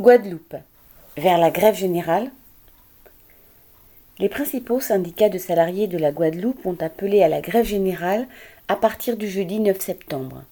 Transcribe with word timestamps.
Guadeloupe. 0.00 0.56
Vers 1.18 1.36
la 1.36 1.50
grève 1.50 1.74
générale 1.74 2.30
Les 4.18 4.30
principaux 4.30 4.80
syndicats 4.80 5.28
de 5.28 5.36
salariés 5.36 5.88
de 5.88 5.98
la 5.98 6.10
Guadeloupe 6.10 6.64
ont 6.64 6.78
appelé 6.80 7.22
à 7.22 7.28
la 7.28 7.42
grève 7.42 7.66
générale 7.66 8.26
à 8.68 8.76
partir 8.76 9.18
du 9.18 9.28
jeudi 9.28 9.60
9 9.60 9.78
septembre. 9.78 10.44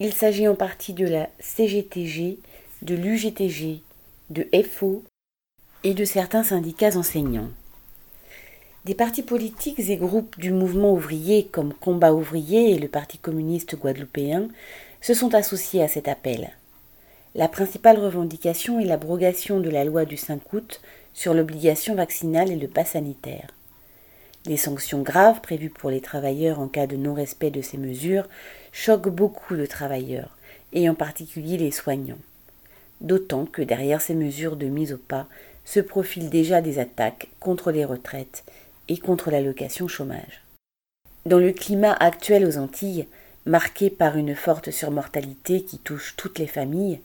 Il 0.00 0.12
s'agit 0.12 0.48
en 0.48 0.56
partie 0.56 0.92
de 0.92 1.06
la 1.06 1.28
CGTG, 1.38 2.38
de 2.82 2.96
l'UGTG, 2.96 3.80
de 4.30 4.48
FO 4.64 5.04
et 5.84 5.94
de 5.94 6.04
certains 6.04 6.42
syndicats 6.42 6.96
enseignants. 6.96 7.50
Des 8.86 8.96
partis 8.96 9.22
politiques 9.22 9.78
et 9.78 9.98
groupes 9.98 10.36
du 10.36 10.50
mouvement 10.50 10.94
ouvrier 10.94 11.46
comme 11.46 11.74
Combat 11.74 12.12
ouvrier 12.12 12.72
et 12.72 12.78
le 12.80 12.88
Parti 12.88 13.18
communiste 13.18 13.76
guadeloupéen 13.76 14.48
se 15.00 15.14
sont 15.14 15.32
associés 15.36 15.80
à 15.80 15.86
cet 15.86 16.08
appel. 16.08 16.50
La 17.36 17.46
principale 17.46 17.98
revendication 17.98 18.80
est 18.80 18.84
l'abrogation 18.84 19.60
de 19.60 19.70
la 19.70 19.84
loi 19.84 20.04
du 20.04 20.16
5 20.16 20.52
août 20.52 20.80
sur 21.14 21.32
l'obligation 21.32 21.94
vaccinale 21.94 22.50
et 22.50 22.56
le 22.56 22.66
pas 22.66 22.84
sanitaire. 22.84 23.50
Les 24.46 24.56
sanctions 24.56 25.02
graves 25.02 25.40
prévues 25.40 25.70
pour 25.70 25.90
les 25.90 26.00
travailleurs 26.00 26.58
en 26.58 26.66
cas 26.66 26.88
de 26.88 26.96
non-respect 26.96 27.52
de 27.52 27.62
ces 27.62 27.78
mesures 27.78 28.28
choquent 28.72 29.10
beaucoup 29.10 29.54
de 29.54 29.66
travailleurs, 29.66 30.36
et 30.72 30.88
en 30.88 30.94
particulier 30.94 31.56
les 31.56 31.70
soignants. 31.70 32.18
D'autant 33.00 33.44
que 33.44 33.62
derrière 33.62 34.00
ces 34.00 34.14
mesures 34.14 34.56
de 34.56 34.66
mise 34.66 34.92
au 34.92 34.98
pas 34.98 35.26
se 35.64 35.78
profilent 35.78 36.30
déjà 36.30 36.60
des 36.60 36.80
attaques 36.80 37.28
contre 37.38 37.70
les 37.70 37.84
retraites 37.84 38.44
et 38.88 38.98
contre 38.98 39.30
l'allocation 39.30 39.86
chômage. 39.86 40.42
Dans 41.26 41.38
le 41.38 41.52
climat 41.52 41.92
actuel 41.92 42.44
aux 42.44 42.58
Antilles, 42.58 43.06
marqué 43.46 43.88
par 43.88 44.16
une 44.16 44.34
forte 44.34 44.72
surmortalité 44.72 45.62
qui 45.62 45.78
touche 45.78 46.14
toutes 46.16 46.38
les 46.40 46.48
familles, 46.48 47.00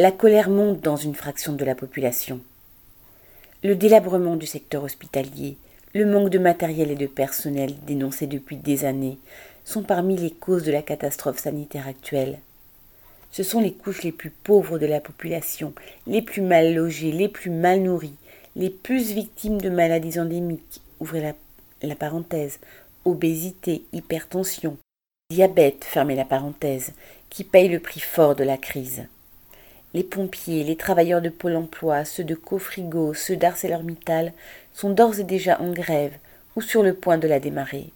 la 0.00 0.12
colère 0.12 0.48
monte 0.48 0.80
dans 0.80 0.94
une 0.94 1.16
fraction 1.16 1.54
de 1.54 1.64
la 1.64 1.74
population. 1.74 2.40
Le 3.64 3.74
délabrement 3.74 4.36
du 4.36 4.46
secteur 4.46 4.84
hospitalier, 4.84 5.56
le 5.92 6.06
manque 6.06 6.30
de 6.30 6.38
matériel 6.38 6.92
et 6.92 6.96
de 6.96 7.08
personnel 7.08 7.74
dénoncés 7.84 8.28
depuis 8.28 8.56
des 8.56 8.84
années 8.84 9.18
sont 9.64 9.82
parmi 9.82 10.16
les 10.16 10.30
causes 10.30 10.62
de 10.62 10.70
la 10.70 10.82
catastrophe 10.82 11.40
sanitaire 11.40 11.88
actuelle. 11.88 12.38
Ce 13.32 13.42
sont 13.42 13.60
les 13.60 13.72
couches 13.72 14.04
les 14.04 14.12
plus 14.12 14.30
pauvres 14.30 14.78
de 14.78 14.86
la 14.86 15.00
population, 15.00 15.72
les 16.06 16.22
plus 16.22 16.42
mal 16.42 16.76
logées, 16.76 17.10
les 17.10 17.28
plus 17.28 17.50
mal 17.50 17.82
nourries, 17.82 18.14
les 18.54 18.70
plus 18.70 19.10
victimes 19.10 19.60
de 19.60 19.68
maladies 19.68 20.20
endémiques, 20.20 20.80
ouvrez 21.00 21.20
la, 21.20 21.32
la 21.82 21.96
parenthèse, 21.96 22.60
obésité, 23.04 23.82
hypertension, 23.92 24.76
diabète, 25.28 25.84
fermez 25.84 26.14
la 26.14 26.24
parenthèse, 26.24 26.92
qui 27.30 27.42
payent 27.42 27.68
le 27.68 27.80
prix 27.80 28.00
fort 28.00 28.36
de 28.36 28.44
la 28.44 28.58
crise. 28.58 29.08
Les 29.94 30.04
pompiers, 30.04 30.64
les 30.64 30.76
travailleurs 30.76 31.22
de 31.22 31.30
Pôle 31.30 31.56
emploi, 31.56 32.04
ceux 32.04 32.24
de 32.24 32.34
Cofrigo, 32.34 33.14
ceux 33.14 33.36
d'ArcelorMittal 33.36 34.32
sont 34.74 34.90
d'ores 34.90 35.18
et 35.18 35.24
déjà 35.24 35.60
en 35.60 35.72
grève 35.72 36.12
ou 36.56 36.60
sur 36.60 36.82
le 36.82 36.92
point 36.92 37.18
de 37.18 37.28
la 37.28 37.40
démarrer. 37.40 37.90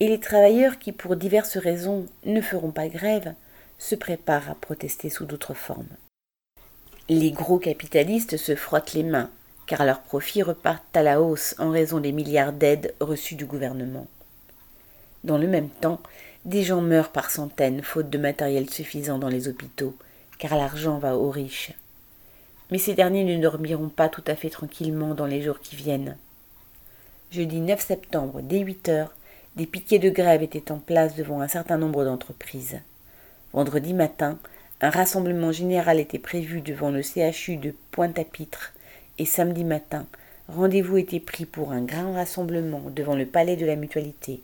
Et 0.00 0.08
les 0.08 0.20
travailleurs 0.20 0.78
qui, 0.78 0.92
pour 0.92 1.16
diverses 1.16 1.56
raisons, 1.56 2.06
ne 2.24 2.40
feront 2.40 2.72
pas 2.72 2.88
grève, 2.88 3.34
se 3.78 3.94
préparent 3.94 4.50
à 4.50 4.54
protester 4.54 5.08
sous 5.08 5.24
d'autres 5.24 5.54
formes. 5.54 5.88
Les 7.08 7.30
gros 7.30 7.58
capitalistes 7.58 8.36
se 8.36 8.54
frottent 8.54 8.94
les 8.94 9.02
mains, 9.02 9.30
car 9.66 9.84
leurs 9.84 10.02
profits 10.02 10.42
repartent 10.42 10.96
à 10.96 11.02
la 11.02 11.22
hausse 11.22 11.54
en 11.58 11.70
raison 11.70 12.00
des 12.00 12.12
milliards 12.12 12.52
d'aides 12.52 12.94
reçues 13.00 13.34
du 13.34 13.46
gouvernement. 13.46 14.06
Dans 15.24 15.38
le 15.38 15.46
même 15.46 15.68
temps, 15.68 16.00
des 16.44 16.62
gens 16.62 16.80
meurent 16.80 17.12
par 17.12 17.30
centaines 17.30 17.82
faute 17.82 18.10
de 18.10 18.18
matériel 18.18 18.68
suffisant 18.68 19.18
dans 19.18 19.28
les 19.28 19.48
hôpitaux, 19.48 19.96
car 20.42 20.56
l'argent 20.56 20.98
va 20.98 21.16
aux 21.16 21.30
riches. 21.30 21.70
Mais 22.72 22.78
ces 22.78 22.94
derniers 22.94 23.22
ne 23.22 23.40
dormiront 23.40 23.88
pas 23.88 24.08
tout 24.08 24.24
à 24.26 24.34
fait 24.34 24.50
tranquillement 24.50 25.14
dans 25.14 25.26
les 25.26 25.40
jours 25.40 25.60
qui 25.60 25.76
viennent. 25.76 26.16
Jeudi 27.30 27.60
9 27.60 27.80
septembre, 27.80 28.40
dès 28.42 28.58
8 28.58 28.88
heures, 28.88 29.14
des 29.54 29.66
piquets 29.66 30.00
de 30.00 30.10
grève 30.10 30.42
étaient 30.42 30.72
en 30.72 30.78
place 30.78 31.14
devant 31.14 31.42
un 31.42 31.46
certain 31.46 31.78
nombre 31.78 32.04
d'entreprises. 32.04 32.80
Vendredi 33.52 33.94
matin, 33.94 34.36
un 34.80 34.90
rassemblement 34.90 35.52
général 35.52 36.00
était 36.00 36.18
prévu 36.18 36.60
devant 36.60 36.90
le 36.90 37.02
CHU 37.02 37.56
de 37.56 37.72
Pointe-à-Pitre 37.92 38.72
et 39.18 39.26
samedi 39.26 39.62
matin, 39.62 40.06
rendez-vous 40.48 40.96
était 40.96 41.20
pris 41.20 41.46
pour 41.46 41.70
un 41.70 41.82
grand 41.82 42.14
rassemblement 42.14 42.82
devant 42.90 43.14
le 43.14 43.26
palais 43.26 43.54
de 43.54 43.64
la 43.64 43.76
Mutualité. 43.76 44.42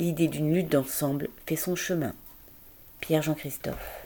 L'idée 0.00 0.28
d'une 0.28 0.54
lutte 0.54 0.72
d'ensemble 0.72 1.28
fait 1.44 1.56
son 1.56 1.76
chemin. 1.76 2.14
Pierre 3.02 3.20
Jean 3.20 3.34
Christophe. 3.34 4.01